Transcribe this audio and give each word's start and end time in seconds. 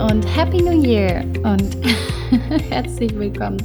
Und 0.00 0.24
Happy 0.36 0.60
New 0.62 0.82
Year 0.82 1.24
und 1.42 1.76
herzlich 2.70 3.18
willkommen 3.18 3.58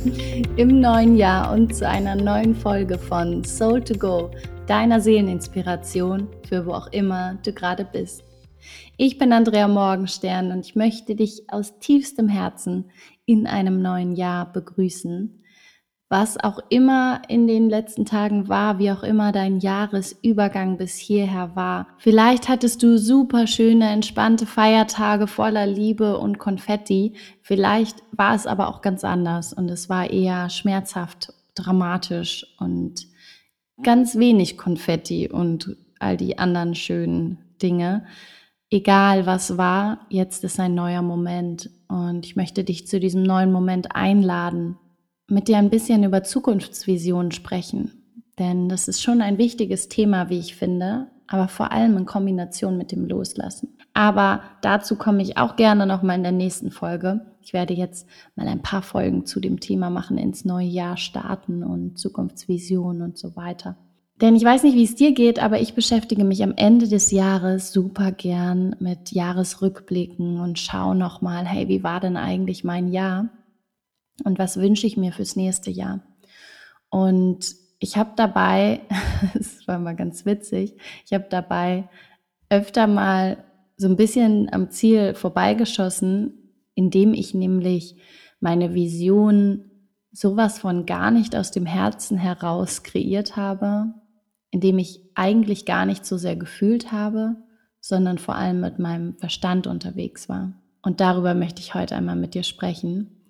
im 0.56 0.80
neuen 0.80 1.18
Jahr 1.18 1.52
und 1.52 1.76
zu 1.76 1.86
einer 1.86 2.16
neuen 2.16 2.56
Folge 2.56 2.98
von 2.98 3.44
Soul 3.44 3.84
to 3.84 3.96
Go, 3.96 4.32
deiner 4.66 5.02
Seeleninspiration 5.02 6.30
für 6.48 6.66
wo 6.66 6.72
auch 6.72 6.88
immer 6.94 7.38
du 7.44 7.52
gerade 7.52 7.84
bist. 7.84 8.24
Ich 8.96 9.18
bin 9.18 9.34
Andrea 9.34 9.68
Morgenstern 9.68 10.52
und 10.52 10.66
ich 10.66 10.76
möchte 10.76 11.16
dich 11.16 11.44
aus 11.50 11.78
tiefstem 11.80 12.30
Herzen 12.30 12.92
in 13.26 13.46
einem 13.46 13.82
neuen 13.82 14.16
Jahr 14.16 14.52
begrüßen 14.54 15.41
was 16.12 16.38
auch 16.38 16.60
immer 16.68 17.22
in 17.30 17.48
den 17.48 17.70
letzten 17.70 18.04
Tagen 18.06 18.50
war, 18.50 18.80
wie 18.80 18.92
auch 18.92 19.02
immer 19.02 19.32
dein 19.32 19.60
Jahresübergang 19.60 20.78
bis 20.78 20.98
hierher 20.98 21.56
war. 21.56 21.88
Vielleicht 22.00 22.50
hattest 22.50 22.84
du 22.84 23.00
super 23.00 23.48
schöne, 23.48 23.90
entspannte 23.90 24.46
Feiertage 24.46 25.26
voller 25.26 25.66
Liebe 25.66 26.18
und 26.18 26.38
Konfetti. 26.38 27.14
Vielleicht 27.42 28.04
war 28.12 28.36
es 28.36 28.46
aber 28.46 28.68
auch 28.68 28.82
ganz 28.82 29.06
anders 29.06 29.54
und 29.54 29.70
es 29.70 29.88
war 29.88 30.10
eher 30.10 30.50
schmerzhaft, 30.50 31.34
dramatisch 31.56 32.46
und 32.60 33.08
ganz 33.82 34.18
wenig 34.18 34.58
Konfetti 34.58 35.30
und 35.30 35.78
all 35.98 36.18
die 36.18 36.38
anderen 36.38 36.76
schönen 36.76 37.38
Dinge. 37.62 38.06
Egal 38.70 39.26
was 39.26 39.58
war, 39.58 40.08
jetzt 40.10 40.44
ist 40.44 40.60
ein 40.60 40.76
neuer 40.76 41.04
Moment 41.04 41.70
und 41.88 42.26
ich 42.26 42.36
möchte 42.36 42.66
dich 42.66 42.86
zu 42.86 43.00
diesem 43.00 43.24
neuen 43.24 43.54
Moment 43.54 43.96
einladen, 43.96 44.78
mit 45.32 45.48
dir 45.48 45.58
ein 45.58 45.70
bisschen 45.70 46.04
über 46.04 46.24
Zukunftsvisionen 46.24 47.32
sprechen. 47.32 47.92
Denn 48.38 48.70
das 48.70 48.88
ist 48.88 49.02
schon 49.02 49.22
ein 49.22 49.38
wichtiges 49.38 49.88
Thema, 49.88 50.30
wie 50.30 50.40
ich 50.40 50.56
finde, 50.56 51.08
aber 51.28 51.48
vor 51.48 51.72
allem 51.72 51.98
in 51.98 52.06
Kombination 52.06 52.78
mit 52.78 52.92
dem 52.92 53.06
Loslassen. 53.06 53.78
Aber 53.94 54.42
dazu 54.62 54.96
komme 54.96 55.22
ich 55.22 55.38
auch 55.38 55.56
gerne 55.56 55.86
nochmal 55.86 56.18
in 56.18 56.24
der 56.24 56.32
nächsten 56.32 56.72
Folge. 56.72 57.26
Ich 57.42 57.54
werde 57.54 57.74
jetzt 57.74 58.08
mal 58.36 58.48
ein 58.48 58.62
paar 58.62 58.82
Folgen 58.82 59.26
zu 59.26 59.40
dem 59.40 59.60
Thema 59.60 59.90
machen, 59.90 60.18
ins 60.18 60.46
neue 60.46 60.68
Jahr 60.68 60.98
starten 60.98 61.64
und 61.64 61.98
Zukunftsvisionen 61.98 63.02
und 63.02 63.18
so 63.18 63.36
weiter. 63.36 63.78
Denn 64.22 64.36
ich 64.36 64.44
weiß 64.44 64.64
nicht, 64.64 64.76
wie 64.76 64.84
es 64.84 64.96
dir 64.96 65.14
geht, 65.14 65.42
aber 65.42 65.60
ich 65.60 65.74
beschäftige 65.74 66.24
mich 66.24 66.44
am 66.44 66.54
Ende 66.56 66.88
des 66.88 67.10
Jahres 67.10 67.74
super 67.74 68.12
gern 68.12 68.76
mit 68.80 69.12
Jahresrückblicken 69.12 70.40
und 70.40 70.60
schaue 70.60 70.96
nochmal, 70.96 71.46
hey, 71.46 71.68
wie 71.68 71.84
war 71.84 72.00
denn 72.00 72.18
eigentlich 72.18 72.64
mein 72.64 72.90
Jahr? 72.90 73.30
Und 74.24 74.40
was 74.40 74.58
wünsche 74.58 74.88
ich 74.88 74.98
mir 74.98 75.12
fürs 75.12 75.36
nächste 75.36 75.72
Jahr. 75.72 76.02
Und 76.90 77.56
ich 77.80 77.98
habe 77.98 78.12
dabei, 78.16 78.82
das 79.34 79.68
war 79.68 79.80
mal 79.80 79.96
ganz 79.96 80.26
witzig, 80.26 80.76
ich 81.06 81.14
habe 81.14 81.26
dabei 81.30 81.90
öfter 82.50 82.88
mal 82.88 83.44
so 83.78 83.88
ein 83.88 83.96
bisschen 83.96 84.52
am 84.54 84.70
Ziel 84.70 85.16
vorbeigeschossen, 85.16 86.54
indem 86.76 87.14
ich 87.14 87.34
nämlich 87.34 87.96
meine 88.40 88.74
Vision 88.74 89.66
sowas 90.12 90.60
von 90.60 90.86
gar 90.86 91.12
nicht 91.12 91.36
aus 91.36 91.52
dem 91.52 91.66
Herzen 91.66 92.18
heraus 92.18 92.84
kreiert 92.84 93.38
habe, 93.38 93.94
indem 94.52 94.78
ich 94.78 95.02
eigentlich 95.16 95.66
gar 95.66 95.86
nicht 95.86 96.06
so 96.06 96.18
sehr 96.18 96.36
gefühlt 96.36 96.92
habe, 96.92 97.38
sondern 97.80 98.18
vor 98.18 98.36
allem 98.36 98.60
mit 98.60 98.78
meinem 98.78 99.16
Verstand 99.18 99.66
unterwegs 99.66 100.30
war. 100.30 100.54
Und 100.82 101.00
darüber 101.00 101.34
möchte 101.34 101.62
ich 101.62 101.74
heute 101.74 101.96
einmal 101.96 102.16
mit 102.16 102.34
dir 102.34 102.44
sprechen. 102.44 103.21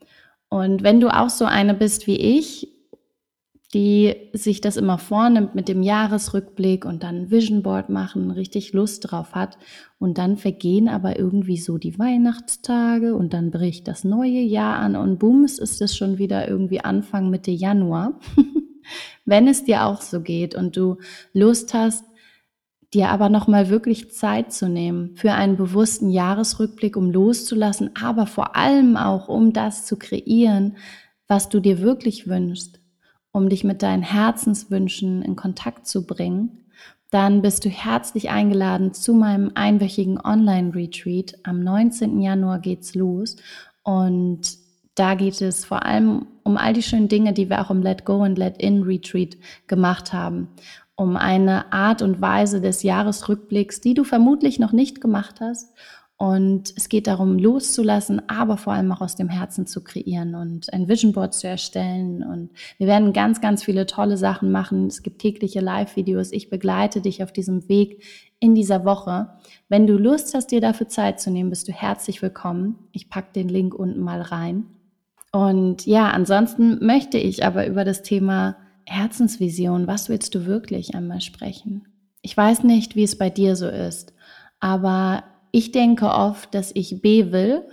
Und 0.52 0.84
wenn 0.84 1.00
du 1.00 1.08
auch 1.08 1.30
so 1.30 1.46
eine 1.46 1.74
bist 1.74 2.08
wie 2.08 2.18
ich, 2.18 2.68
die 3.74 4.14
sich 4.34 4.60
das 4.60 4.76
immer 4.76 4.98
vornimmt 4.98 5.56
mit 5.56 5.70
dem 5.70 5.82
Jahresrückblick 5.82 6.84
und 6.84 7.04
dann 7.04 7.32
Vision 7.32 7.64
Board 7.64 7.88
machen, 7.88 8.32
richtig 8.32 8.74
Lust 8.74 9.10
drauf 9.10 9.34
hat 9.34 9.58
und 9.98 10.18
dann 10.18 10.36
vergehen 10.36 10.90
aber 10.90 11.18
irgendwie 11.18 11.56
so 11.56 11.78
die 11.78 11.98
Weihnachtstage 11.98 13.16
und 13.16 13.34
dann 13.34 13.50
bricht 13.50 13.88
das 13.88 14.04
neue 14.04 14.42
Jahr 14.42 14.80
an 14.80 14.98
und 14.98 15.20
bums 15.20 15.58
ist 15.58 15.82
es 15.82 15.96
schon 15.96 16.18
wieder 16.18 16.50
irgendwie 16.50 16.82
Anfang 16.82 17.30
Mitte 17.30 17.52
Januar. 17.52 18.20
Wenn 19.26 19.48
es 19.48 19.64
dir 19.64 19.86
auch 19.86 20.02
so 20.02 20.20
geht 20.20 20.54
und 20.54 20.76
du 20.76 20.98
Lust 21.32 21.74
hast, 21.74 22.04
dir 22.94 23.10
aber 23.10 23.30
nochmal 23.30 23.70
wirklich 23.70 24.12
Zeit 24.12 24.52
zu 24.52 24.68
nehmen 24.68 25.16
für 25.16 25.32
einen 25.34 25.56
bewussten 25.56 26.10
Jahresrückblick, 26.10 26.98
um 26.98 27.10
loszulassen, 27.10 27.92
aber 28.02 28.28
vor 28.28 28.56
allem 28.56 28.98
auch, 28.98 29.30
um 29.30 29.54
das 29.54 29.86
zu 29.86 29.98
kreieren, 29.98 30.78
was 31.28 31.48
du 31.48 31.62
dir 31.62 31.80
wirklich 31.80 32.28
wünschst, 32.28 32.82
um 33.32 33.48
dich 33.48 33.64
mit 33.64 33.82
deinen 33.82 34.04
Herzenswünschen 34.04 35.22
in 35.22 35.38
Kontakt 35.38 35.88
zu 35.88 36.06
bringen, 36.06 36.66
dann 37.12 37.42
bist 37.42 37.64
du 37.64 37.70
herzlich 37.70 38.30
eingeladen 38.30 38.94
zu 38.94 39.14
meinem 39.14 39.52
einwöchigen 39.56 40.20
Online-Retreat. 40.20 41.40
Am 41.44 41.62
19. 41.62 42.22
Januar 42.22 42.60
geht's 42.60 42.96
los 42.96 43.38
und 43.84 44.58
da 44.96 45.16
geht 45.16 45.42
es 45.42 45.64
vor 45.64 45.86
allem 45.86 46.28
um 46.44 46.58
all 46.58 46.74
die 46.74 46.84
schönen 46.84 47.08
Dinge, 47.08 47.32
die 47.32 47.50
wir 47.50 47.62
auch 47.62 47.70
im 47.70 47.82
Let 47.82 48.04
Go 48.04 48.24
and 48.24 48.38
Let 48.38 48.62
In 48.62 48.84
Retreat 48.84 49.38
gemacht 49.68 50.12
haben 50.12 50.50
um 51.02 51.18
eine 51.18 51.74
Art 51.74 52.04
und 52.04 52.22
Weise 52.22 52.62
des 52.62 52.84
Jahresrückblicks, 52.84 53.82
die 53.82 53.96
du 53.96 54.04
vermutlich 54.04 54.60
noch 54.60 54.72
nicht 54.72 55.02
gemacht 55.02 55.42
hast. 55.42 55.74
Und 56.16 56.72
es 56.78 56.90
geht 56.90 57.08
darum, 57.08 57.40
loszulassen, 57.40 58.22
aber 58.30 58.56
vor 58.56 58.74
allem 58.74 58.92
auch 58.92 59.02
aus 59.02 59.16
dem 59.16 59.28
Herzen 59.28 59.66
zu 59.66 59.84
kreieren 59.84 60.36
und 60.36 60.72
ein 60.72 60.88
Vision 60.88 61.14
Board 61.14 61.34
zu 61.34 61.48
erstellen. 61.48 62.22
Und 62.22 62.52
wir 62.78 62.86
werden 62.86 63.14
ganz, 63.14 63.42
ganz 63.42 63.64
viele 63.64 63.88
tolle 63.88 64.16
Sachen 64.16 64.52
machen. 64.52 64.86
Es 64.86 65.02
gibt 65.02 65.20
tägliche 65.20 65.60
Live-Videos. 65.60 66.32
Ich 66.32 66.52
begleite 66.52 67.02
dich 67.02 67.24
auf 67.24 67.34
diesem 67.34 67.68
Weg 67.68 68.04
in 68.40 68.54
dieser 68.54 68.86
Woche. 68.86 69.30
Wenn 69.70 69.88
du 69.88 69.98
Lust 69.98 70.36
hast, 70.36 70.52
dir 70.52 70.62
dafür 70.62 70.88
Zeit 70.88 71.20
zu 71.20 71.32
nehmen, 71.32 71.50
bist 71.50 71.68
du 71.68 71.72
herzlich 71.72 72.22
willkommen. 72.22 72.76
Ich 72.92 73.10
packe 73.10 73.34
den 73.34 73.50
Link 73.50 73.74
unten 73.74 74.02
mal 74.02 74.22
rein. 74.22 74.68
Und 75.32 75.88
ja, 75.88 76.12
ansonsten 76.12 76.86
möchte 76.86 77.18
ich 77.18 77.44
aber 77.44 77.66
über 77.66 77.86
das 77.86 78.04
Thema 78.04 78.58
Herzensvision, 78.92 79.88
was 79.88 80.10
willst 80.10 80.36
du 80.36 80.46
wirklich 80.46 80.96
einmal 80.96 81.22
sprechen? 81.22 81.88
Ich 82.22 82.36
weiß 82.36 82.64
nicht, 82.64 82.96
wie 82.96 83.04
es 83.04 83.18
bei 83.18 83.30
dir 83.30 83.56
so 83.56 83.68
ist, 83.68 84.14
aber 84.60 85.24
ich 85.52 85.72
denke 85.72 86.10
oft, 86.10 86.54
dass 86.54 86.72
ich 86.76 87.02
B 87.02 87.32
will 87.32 87.64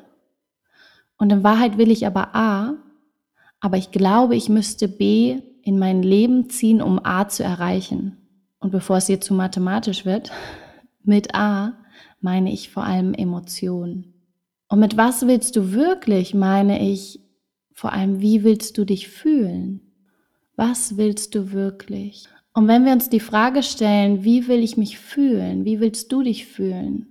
und 1.19 1.31
in 1.31 1.43
Wahrheit 1.43 1.77
will 1.77 1.91
ich 1.91 2.06
aber 2.06 2.34
A, 2.34 2.75
aber 3.61 3.77
ich 3.77 3.91
glaube, 3.91 4.37
ich 4.37 4.49
müsste 4.49 4.89
B 4.89 5.41
in 5.62 5.79
mein 5.79 6.03
Leben 6.03 6.49
ziehen, 6.49 6.81
um 6.81 7.05
A 7.05 7.29
zu 7.29 7.43
erreichen. 7.43 8.17
Und 8.61 8.71
bevor 8.71 8.97
es 8.97 9.06
hier 9.06 9.21
zu 9.21 9.35
mathematisch 9.35 10.05
wird, 10.05 10.31
mit 11.03 11.35
A 11.35 11.75
meine 12.21 12.53
ich 12.53 12.71
vor 12.71 12.85
allem 12.85 13.15
Emotionen. 13.15 14.15
Und 14.69 14.81
mit 14.81 14.97
was 14.97 15.27
willst 15.27 15.56
du 15.56 15.73
wirklich, 15.73 16.35
meine 16.35 16.89
ich 16.89 17.21
vor 17.75 17.93
allem, 17.93 18.21
wie 18.21 18.45
willst 18.45 18.79
du 18.79 18.85
dich 18.85 19.09
fühlen? 19.09 19.88
Was 20.58 20.96
willst 20.96 21.36
du 21.36 21.52
wirklich? 21.52 22.24
Und 22.52 22.66
wenn 22.66 22.84
wir 22.84 22.91
uns 22.91 23.08
die 23.08 23.20
Frage 23.20 23.62
stellen, 23.62 24.24
wie 24.24 24.48
will 24.48 24.58
ich 24.58 24.76
mich 24.76 24.98
fühlen? 24.98 25.64
Wie 25.64 25.78
willst 25.78 26.10
du 26.10 26.24
dich 26.24 26.46
fühlen? 26.46 27.06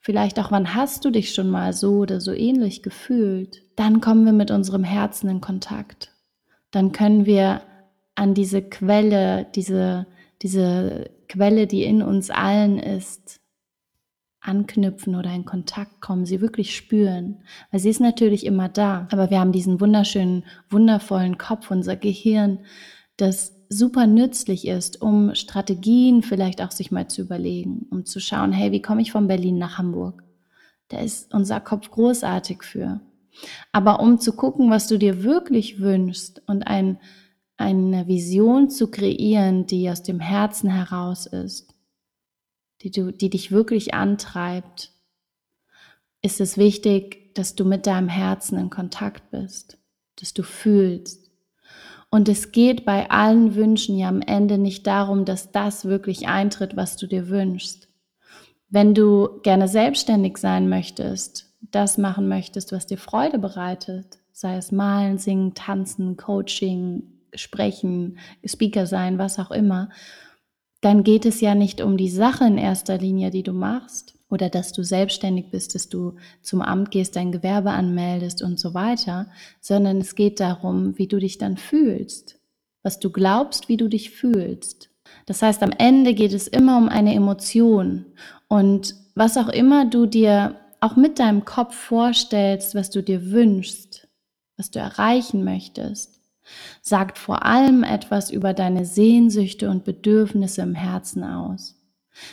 Vielleicht 0.00 0.40
auch, 0.40 0.50
wann 0.50 0.74
hast 0.74 1.04
du 1.04 1.10
dich 1.10 1.32
schon 1.32 1.50
mal 1.50 1.72
so 1.72 1.98
oder 1.98 2.20
so 2.20 2.32
ähnlich 2.32 2.82
gefühlt? 2.82 3.62
Dann 3.76 4.00
kommen 4.00 4.26
wir 4.26 4.32
mit 4.32 4.50
unserem 4.50 4.82
Herzen 4.82 5.28
in 5.28 5.40
Kontakt. 5.40 6.10
Dann 6.72 6.90
können 6.90 7.26
wir 7.26 7.62
an 8.16 8.34
diese 8.34 8.60
Quelle, 8.60 9.46
diese, 9.54 10.08
diese 10.42 11.12
Quelle, 11.28 11.68
die 11.68 11.84
in 11.84 12.02
uns 12.02 12.30
allen 12.30 12.80
ist, 12.80 13.40
anknüpfen 14.44 15.16
oder 15.16 15.32
in 15.34 15.44
Kontakt 15.44 16.00
kommen, 16.00 16.26
sie 16.26 16.40
wirklich 16.40 16.76
spüren. 16.76 17.42
Weil 17.70 17.80
sie 17.80 17.90
ist 17.90 18.00
natürlich 18.00 18.46
immer 18.46 18.68
da, 18.68 19.08
aber 19.10 19.30
wir 19.30 19.40
haben 19.40 19.52
diesen 19.52 19.80
wunderschönen, 19.80 20.44
wundervollen 20.68 21.38
Kopf, 21.38 21.70
unser 21.70 21.96
Gehirn, 21.96 22.60
das 23.16 23.54
super 23.68 24.06
nützlich 24.06 24.66
ist, 24.66 25.00
um 25.00 25.34
Strategien 25.34 26.22
vielleicht 26.22 26.62
auch 26.62 26.70
sich 26.70 26.90
mal 26.90 27.08
zu 27.08 27.22
überlegen, 27.22 27.86
um 27.90 28.04
zu 28.04 28.20
schauen, 28.20 28.52
hey, 28.52 28.72
wie 28.72 28.82
komme 28.82 29.02
ich 29.02 29.12
von 29.12 29.26
Berlin 29.26 29.58
nach 29.58 29.78
Hamburg? 29.78 30.22
Da 30.88 31.00
ist 31.00 31.32
unser 31.32 31.60
Kopf 31.60 31.90
großartig 31.90 32.62
für. 32.62 33.00
Aber 33.72 34.00
um 34.00 34.18
zu 34.18 34.36
gucken, 34.36 34.70
was 34.70 34.86
du 34.86 34.98
dir 34.98 35.24
wirklich 35.24 35.80
wünschst 35.80 36.42
und 36.46 36.66
ein, 36.66 36.98
eine 37.56 38.06
Vision 38.06 38.70
zu 38.70 38.90
kreieren, 38.90 39.66
die 39.66 39.90
aus 39.90 40.02
dem 40.02 40.20
Herzen 40.20 40.70
heraus 40.70 41.26
ist, 41.26 41.73
die, 42.84 42.90
du, 42.90 43.10
die 43.12 43.30
dich 43.30 43.50
wirklich 43.50 43.94
antreibt, 43.94 44.90
ist 46.22 46.40
es 46.40 46.56
wichtig, 46.56 47.34
dass 47.34 47.54
du 47.54 47.64
mit 47.64 47.86
deinem 47.86 48.08
Herzen 48.08 48.58
in 48.58 48.70
Kontakt 48.70 49.30
bist, 49.30 49.78
dass 50.16 50.34
du 50.34 50.42
fühlst. 50.42 51.30
Und 52.10 52.28
es 52.28 52.52
geht 52.52 52.84
bei 52.84 53.10
allen 53.10 53.56
Wünschen 53.56 53.98
ja 53.98 54.08
am 54.08 54.20
Ende 54.20 54.58
nicht 54.58 54.86
darum, 54.86 55.24
dass 55.24 55.50
das 55.50 55.86
wirklich 55.86 56.28
eintritt, 56.28 56.76
was 56.76 56.96
du 56.96 57.08
dir 57.08 57.28
wünschst. 57.28 57.88
Wenn 58.68 58.94
du 58.94 59.40
gerne 59.42 59.66
selbstständig 59.66 60.36
sein 60.36 60.68
möchtest, 60.68 61.52
das 61.60 61.98
machen 61.98 62.28
möchtest, 62.28 62.70
was 62.72 62.86
dir 62.86 62.98
Freude 62.98 63.38
bereitet, 63.38 64.18
sei 64.30 64.56
es 64.56 64.70
malen, 64.70 65.18
singen, 65.18 65.54
tanzen, 65.54 66.16
Coaching, 66.16 67.02
sprechen, 67.34 68.18
Speaker 68.44 68.86
sein, 68.86 69.18
was 69.18 69.38
auch 69.38 69.50
immer, 69.50 69.88
dann 70.84 71.02
geht 71.02 71.24
es 71.24 71.40
ja 71.40 71.54
nicht 71.54 71.80
um 71.80 71.96
die 71.96 72.10
Sache 72.10 72.44
in 72.44 72.58
erster 72.58 72.98
Linie, 72.98 73.30
die 73.30 73.42
du 73.42 73.52
machst 73.52 74.14
oder 74.28 74.50
dass 74.50 74.72
du 74.72 74.82
selbstständig 74.82 75.50
bist, 75.50 75.74
dass 75.74 75.88
du 75.88 76.16
zum 76.42 76.60
Amt 76.60 76.90
gehst, 76.90 77.16
dein 77.16 77.32
Gewerbe 77.32 77.70
anmeldest 77.70 78.42
und 78.42 78.60
so 78.60 78.74
weiter, 78.74 79.26
sondern 79.60 79.98
es 79.98 80.14
geht 80.14 80.40
darum, 80.40 80.98
wie 80.98 81.06
du 81.06 81.18
dich 81.18 81.38
dann 81.38 81.56
fühlst, 81.56 82.38
was 82.82 82.98
du 82.98 83.10
glaubst, 83.10 83.70
wie 83.70 83.78
du 83.78 83.88
dich 83.88 84.10
fühlst. 84.10 84.90
Das 85.24 85.40
heißt, 85.40 85.62
am 85.62 85.72
Ende 85.72 86.12
geht 86.12 86.34
es 86.34 86.48
immer 86.48 86.76
um 86.76 86.90
eine 86.90 87.14
Emotion 87.14 88.04
und 88.48 88.94
was 89.14 89.38
auch 89.38 89.48
immer 89.48 89.86
du 89.86 90.04
dir 90.04 90.56
auch 90.80 90.96
mit 90.96 91.18
deinem 91.18 91.46
Kopf 91.46 91.74
vorstellst, 91.74 92.74
was 92.74 92.90
du 92.90 93.02
dir 93.02 93.30
wünschst, 93.30 94.06
was 94.58 94.70
du 94.70 94.80
erreichen 94.80 95.44
möchtest, 95.44 96.20
sagt 96.82 97.18
vor 97.18 97.44
allem 97.44 97.82
etwas 97.82 98.30
über 98.30 98.54
deine 98.54 98.84
Sehnsüchte 98.84 99.70
und 99.70 99.84
Bedürfnisse 99.84 100.62
im 100.62 100.74
Herzen 100.74 101.24
aus. 101.24 101.76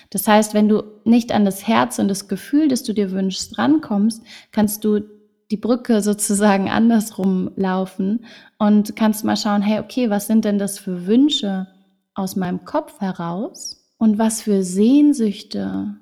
Das 0.10 0.28
heißt, 0.28 0.54
wenn 0.54 0.70
du 0.70 0.84
nicht 1.06 1.32
an 1.32 1.46
das 1.46 1.68
Herz 1.68 2.00
und 2.00 2.08
das 2.08 2.28
Gefühl, 2.28 2.68
das 2.68 2.84
du 2.84 2.94
dir 2.94 3.12
wünschst, 3.12 3.58
rankommst, 3.58 4.24
kannst 4.52 4.84
du 4.84 5.02
die 5.50 5.58
Brücke 5.58 6.02
sozusagen 6.02 6.70
andersrum 6.70 7.52
laufen 7.56 8.26
und 8.58 8.96
kannst 8.96 9.24
mal 9.24 9.38
schauen, 9.38 9.62
hey, 9.62 9.80
okay, 9.80 10.10
was 10.10 10.28
sind 10.28 10.46
denn 10.46 10.60
das 10.60 10.80
für 10.80 11.08
Wünsche 11.08 11.68
aus 12.14 12.36
meinem 12.36 12.66
Kopf 12.66 13.00
heraus 13.00 13.90
und 13.98 14.18
was 14.18 14.42
für 14.42 14.64
Sehnsüchte, 14.64 15.96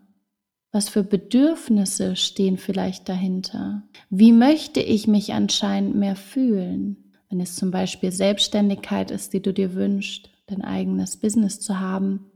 was 0.72 0.90
für 0.90 1.04
Bedürfnisse 1.04 2.16
stehen 2.16 2.58
vielleicht 2.58 3.10
dahinter? 3.10 3.84
Wie 4.10 4.32
möchte 4.32 4.82
ich 4.82 5.08
mich 5.08 5.34
anscheinend 5.34 5.96
mehr 5.96 6.16
fühlen? 6.16 7.09
Wenn 7.30 7.40
es 7.40 7.56
zum 7.56 7.72
Beispiel 7.72 8.12
Selbstständigkeit 8.12 9.12
ist, 9.12 9.34
die 9.34 9.42
du 9.42 9.54
dir 9.54 9.76
wünschst, 9.76 10.30
dein 10.48 10.64
eigenes 10.64 11.18
Business 11.18 11.60
zu 11.60 11.80
haben, 11.80 12.32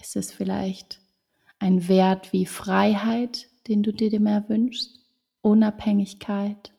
ist 0.00 0.16
es 0.16 0.32
vielleicht 0.32 1.00
ein 1.58 1.88
Wert 1.88 2.32
wie 2.32 2.46
Freiheit, 2.46 3.48
den 3.66 3.82
du 3.82 3.92
dir 3.92 4.18
mehr 4.20 4.48
wünschst, 4.48 5.04
Unabhängigkeit, 5.42 6.72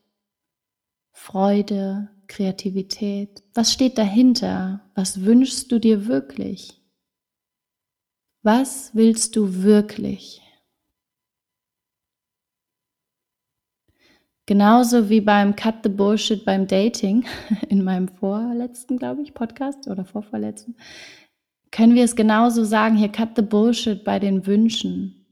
Freude, 1.12 2.08
Kreativität. 2.26 3.42
Was 3.54 3.72
steht 3.72 3.98
dahinter? 3.98 4.80
Was 4.94 5.22
wünschst 5.22 5.70
du 5.70 5.78
dir 5.78 6.06
wirklich? 6.06 6.80
Was 8.42 8.94
willst 8.94 9.36
du 9.36 9.62
wirklich? 9.62 10.40
Genauso 14.50 15.08
wie 15.08 15.20
beim 15.20 15.54
Cut 15.54 15.76
the 15.84 15.88
Bullshit 15.88 16.44
beim 16.44 16.66
Dating 16.66 17.24
in 17.68 17.84
meinem 17.84 18.08
vorletzten, 18.08 18.98
glaube 18.98 19.22
ich, 19.22 19.32
Podcast 19.32 19.86
oder 19.86 20.04
vorvorletzten, 20.04 20.74
können 21.70 21.94
wir 21.94 22.02
es 22.02 22.16
genauso 22.16 22.64
sagen, 22.64 22.96
hier 22.96 23.10
cut 23.10 23.36
the 23.36 23.42
bullshit 23.42 24.02
bei 24.02 24.18
den 24.18 24.46
Wünschen. 24.46 25.24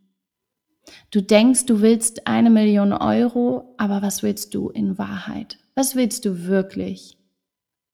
Du 1.10 1.20
denkst, 1.20 1.66
du 1.66 1.80
willst 1.80 2.28
eine 2.28 2.48
Million 2.48 2.92
Euro, 2.92 3.74
aber 3.76 4.02
was 4.02 4.22
willst 4.22 4.54
du 4.54 4.68
in 4.68 4.98
Wahrheit? 4.98 5.58
Was 5.74 5.96
willst 5.96 6.24
du 6.24 6.46
wirklich? 6.46 7.18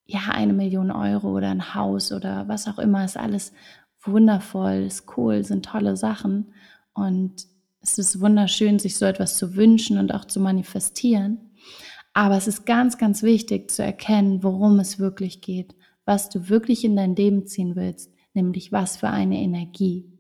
Ja, 0.05 0.29
eine 0.31 0.53
Million 0.53 0.91
Euro 0.91 1.35
oder 1.35 1.49
ein 1.49 1.75
Haus 1.75 2.13
oder 2.13 2.49
was 2.49 2.69
auch 2.69 2.79
immer 2.79 3.03
ist 3.03 3.17
alles 3.17 3.55
wundervoll, 4.03 4.85
ist 4.89 5.17
cool, 5.17 5.43
sind 5.43 5.65
tolle 5.65 5.97
Sachen 5.97 6.53
und 6.93 7.54
es 7.85 7.99
ist 7.99 8.21
wunderschön, 8.21 8.79
sich 8.79 8.97
so 8.97 9.05
etwas 9.05 9.37
zu 9.37 9.55
wünschen 9.55 9.99
und 9.99 10.13
auch 10.13 10.25
zu 10.25 10.41
manifestieren. 10.41 11.39
Aber 12.13 12.37
es 12.37 12.49
ist 12.49 12.67
ganz, 12.67 12.99
ganz 12.99 13.23
wichtig 13.23 13.71
zu 13.71 13.83
erkennen, 13.85 14.43
worum 14.43 14.81
es 14.81 14.99
wirklich 14.99 15.41
geht, 15.41 15.75
was 16.05 16.29
du 16.29 16.49
wirklich 16.49 16.85
in 16.85 16.97
dein 16.97 17.15
Leben 17.15 17.47
ziehen 17.47 17.77
willst 17.77 18.11
nämlich 18.35 18.73
was 18.73 18.97
für 18.97 19.09
eine 19.09 19.41
Energie. 19.41 20.11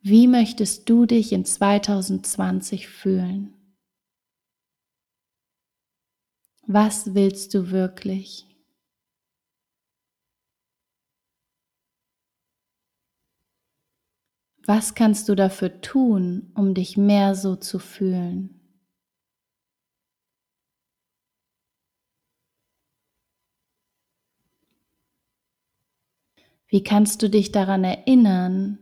Wie 0.00 0.28
möchtest 0.28 0.88
du 0.88 1.04
dich 1.06 1.32
in 1.32 1.44
2020 1.44 2.86
fühlen? 2.86 3.54
Was 6.68 7.14
willst 7.14 7.54
du 7.54 7.70
wirklich? 7.70 8.45
Was 14.66 14.96
kannst 14.96 15.28
du 15.28 15.36
dafür 15.36 15.80
tun, 15.80 16.50
um 16.56 16.74
dich 16.74 16.96
mehr 16.96 17.36
so 17.36 17.54
zu 17.54 17.78
fühlen? 17.78 18.60
Wie 26.68 26.82
kannst 26.82 27.22
du 27.22 27.30
dich 27.30 27.52
daran 27.52 27.84
erinnern, 27.84 28.78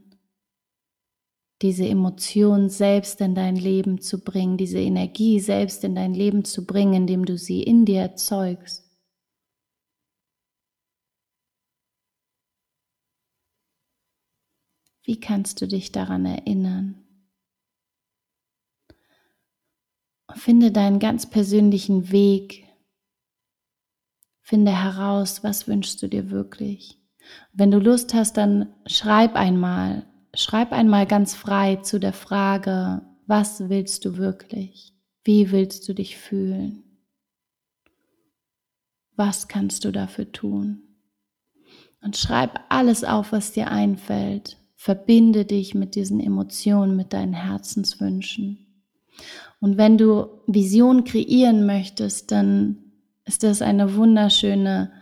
diese 1.61 1.87
Emotion 1.87 2.71
selbst 2.71 3.21
in 3.21 3.35
dein 3.35 3.57
Leben 3.57 4.01
zu 4.01 4.25
bringen, 4.25 4.57
diese 4.57 4.79
Energie 4.81 5.39
selbst 5.39 5.85
in 5.85 5.95
dein 5.95 6.15
Leben 6.15 6.47
zu 6.47 6.65
bringen, 6.67 6.95
indem 6.95 7.27
du 7.27 7.37
sie 7.37 7.63
in 7.63 7.85
dir 7.85 8.01
erzeugst? 8.01 8.84
Wie 15.05 15.21
kannst 15.21 15.61
du 15.61 15.69
dich 15.69 15.93
daran 15.93 16.25
erinnern? 16.25 17.05
Finde 20.35 20.73
deinen 20.73 20.99
ganz 20.99 21.29
persönlichen 21.29 22.11
Weg. 22.11 22.67
Finde 24.41 24.73
heraus, 24.73 25.45
was 25.45 25.69
wünschst 25.69 26.03
du 26.03 26.09
dir 26.09 26.31
wirklich. 26.31 26.99
Wenn 27.53 27.71
du 27.71 27.79
Lust 27.79 28.15
hast, 28.15 28.37
dann 28.39 28.75
schreib 28.87 29.37
einmal, 29.37 30.07
schreib 30.35 30.73
einmal 30.73 31.07
ganz 31.07 31.35
frei 31.35 31.77
zu 31.77 32.01
der 32.01 32.13
Frage, 32.15 33.03
was 33.27 33.69
willst 33.69 34.05
du 34.07 34.17
wirklich? 34.17 34.95
Wie 35.23 35.51
willst 35.51 35.87
du 35.89 35.95
dich 35.95 36.17
fühlen? 36.17 36.83
Was 39.17 39.49
kannst 39.49 39.85
du 39.85 39.93
dafür 39.93 40.33
tun? 40.33 40.83
Und 42.03 42.17
schreib 42.17 42.61
alles 42.69 43.05
auf, 43.05 43.33
was 43.33 43.53
dir 43.53 43.71
einfällt. 43.71 44.59
Verbinde 44.85 45.47
dich 45.47 45.75
mit 45.75 45.95
diesen 45.95 46.21
Emotionen, 46.21 46.95
mit 46.95 47.15
deinen 47.15 47.33
Herzenswünschen. 47.33 48.67
Und 49.59 49.79
wenn 49.79 49.97
du 49.97 50.27
Vision 50.47 51.05
kreieren 51.05 51.65
möchtest, 51.65 52.31
dann 52.31 52.93
ist 53.25 53.45
das 53.45 53.63
eine 53.63 53.95
wunderschöne 53.95 54.93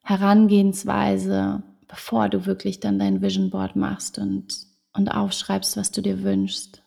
Herangehensweise, 0.00 1.64
bevor 1.88 2.28
du 2.28 2.46
wirklich 2.46 2.78
dann 2.78 3.00
dein 3.00 3.20
Vision 3.20 3.50
Board 3.50 3.74
machst 3.74 4.16
und, 4.16 4.46
und 4.92 5.08
aufschreibst, 5.08 5.76
was 5.76 5.90
du 5.90 6.02
dir 6.02 6.22
wünschst. 6.22 6.81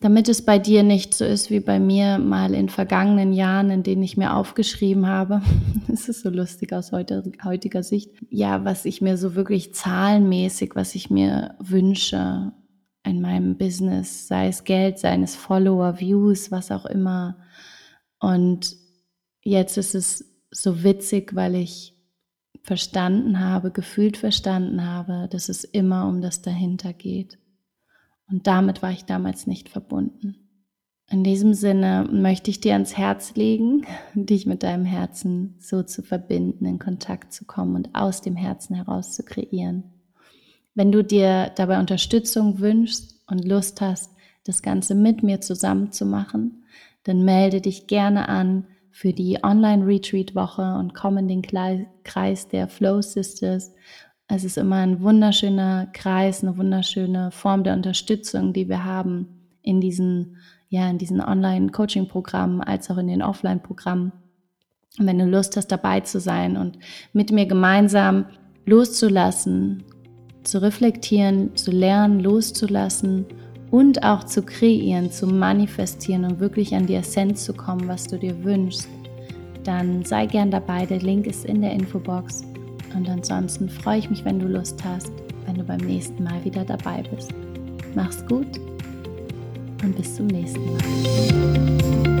Damit 0.00 0.28
es 0.28 0.44
bei 0.44 0.58
dir 0.58 0.82
nicht 0.82 1.14
so 1.14 1.24
ist 1.24 1.50
wie 1.50 1.60
bei 1.60 1.80
mir 1.80 2.18
mal 2.18 2.54
in 2.54 2.68
vergangenen 2.68 3.32
Jahren, 3.32 3.70
in 3.70 3.82
denen 3.82 4.02
ich 4.02 4.16
mir 4.16 4.34
aufgeschrieben 4.34 5.06
habe. 5.06 5.42
Es 5.88 6.10
ist 6.10 6.20
so 6.20 6.28
lustig 6.28 6.74
aus 6.74 6.92
heutiger 6.92 7.82
Sicht. 7.82 8.10
Ja, 8.28 8.66
was 8.66 8.84
ich 8.84 9.00
mir 9.00 9.16
so 9.16 9.34
wirklich 9.34 9.72
zahlenmäßig, 9.72 10.72
was 10.74 10.94
ich 10.94 11.08
mir 11.08 11.54
wünsche 11.58 12.52
in 13.02 13.22
meinem 13.22 13.56
Business, 13.56 14.28
sei 14.28 14.48
es 14.48 14.64
Geld, 14.64 14.98
sei 14.98 15.16
es 15.22 15.36
Follower, 15.36 15.98
Views, 15.98 16.50
was 16.50 16.70
auch 16.70 16.84
immer. 16.84 17.38
Und 18.20 18.76
jetzt 19.42 19.78
ist 19.78 19.94
es 19.94 20.42
so 20.50 20.82
witzig, 20.82 21.34
weil 21.34 21.54
ich 21.54 21.94
verstanden 22.62 23.40
habe, 23.40 23.70
gefühlt 23.70 24.16
verstanden 24.16 24.84
habe, 24.84 25.28
dass 25.30 25.48
es 25.48 25.64
immer 25.64 26.08
um 26.08 26.20
das 26.20 26.42
dahinter 26.42 26.92
geht. 26.92 27.38
Und 28.28 28.46
damit 28.46 28.82
war 28.82 28.90
ich 28.90 29.04
damals 29.04 29.46
nicht 29.46 29.68
verbunden. 29.68 30.36
In 31.08 31.22
diesem 31.22 31.54
Sinne 31.54 32.08
möchte 32.10 32.50
ich 32.50 32.60
dir 32.60 32.72
ans 32.72 32.96
Herz 32.96 33.36
legen, 33.36 33.86
dich 34.14 34.46
mit 34.46 34.62
deinem 34.62 34.84
Herzen 34.84 35.54
so 35.60 35.82
zu 35.82 36.02
verbinden, 36.02 36.66
in 36.66 36.78
Kontakt 36.78 37.32
zu 37.32 37.44
kommen 37.44 37.76
und 37.76 37.94
aus 37.94 38.22
dem 38.22 38.34
Herzen 38.34 38.74
heraus 38.74 39.12
zu 39.12 39.22
kreieren. 39.22 39.84
Wenn 40.74 40.92
du 40.92 41.02
dir 41.02 41.52
dabei 41.56 41.78
Unterstützung 41.78 42.58
wünschst 42.58 43.22
und 43.28 43.46
Lust 43.46 43.80
hast, 43.80 44.10
das 44.44 44.62
Ganze 44.62 44.94
mit 44.94 45.22
mir 45.22 45.40
zusammen 45.40 45.92
zu 45.92 46.04
machen, 46.04 46.64
dann 47.04 47.24
melde 47.24 47.60
dich 47.60 47.86
gerne 47.86 48.28
an 48.28 48.66
für 48.90 49.12
die 49.12 49.38
Online-Retreat-Woche 49.42 50.76
und 50.78 50.94
komm 50.94 51.18
in 51.18 51.28
den 51.28 51.42
Kreis 51.42 52.48
der 52.48 52.66
Flow 52.66 53.00
Sisters. 53.00 53.72
Es 54.28 54.42
ist 54.42 54.58
immer 54.58 54.76
ein 54.76 55.02
wunderschöner 55.02 55.86
Kreis, 55.92 56.42
eine 56.42 56.58
wunderschöne 56.58 57.30
Form 57.30 57.62
der 57.62 57.74
Unterstützung, 57.74 58.52
die 58.52 58.68
wir 58.68 58.84
haben 58.84 59.28
in 59.62 59.80
diesen, 59.80 60.36
ja, 60.68 60.90
in 60.90 60.98
diesen 60.98 61.20
Online-Coaching-Programmen 61.20 62.60
als 62.60 62.90
auch 62.90 62.98
in 62.98 63.06
den 63.06 63.22
Offline-Programmen. 63.22 64.12
Und 64.98 65.06
wenn 65.06 65.18
du 65.18 65.26
Lust 65.26 65.56
hast, 65.56 65.68
dabei 65.68 66.00
zu 66.00 66.18
sein 66.18 66.56
und 66.56 66.78
mit 67.12 67.30
mir 67.30 67.46
gemeinsam 67.46 68.26
loszulassen, 68.64 69.84
zu 70.42 70.60
reflektieren, 70.60 71.54
zu 71.54 71.70
lernen, 71.70 72.18
loszulassen 72.18 73.26
und 73.70 74.02
auch 74.02 74.24
zu 74.24 74.42
kreieren, 74.42 75.10
zu 75.10 75.28
manifestieren 75.28 76.24
und 76.24 76.40
wirklich 76.40 76.74
an 76.74 76.86
die 76.86 76.94
Essenz 76.94 77.44
zu 77.44 77.52
kommen, 77.52 77.86
was 77.86 78.04
du 78.04 78.18
dir 78.18 78.42
wünschst, 78.42 78.88
dann 79.62 80.04
sei 80.04 80.26
gern 80.26 80.50
dabei. 80.50 80.84
Der 80.86 81.00
Link 81.00 81.26
ist 81.26 81.44
in 81.44 81.60
der 81.60 81.72
Infobox 81.72 82.42
Und 82.94 83.08
ansonsten 83.08 83.68
freue 83.68 83.98
ich 83.98 84.10
mich, 84.10 84.24
wenn 84.24 84.38
du 84.38 84.46
Lust 84.46 84.82
hast, 84.84 85.12
wenn 85.44 85.56
du 85.56 85.64
beim 85.64 85.80
nächsten 85.80 86.22
Mal 86.24 86.44
wieder 86.44 86.64
dabei 86.64 87.02
bist. 87.14 87.32
Mach's 87.94 88.24
gut 88.26 88.58
und 89.82 89.96
bis 89.96 90.16
zum 90.16 90.26
nächsten 90.26 90.64
Mal. 90.64 92.15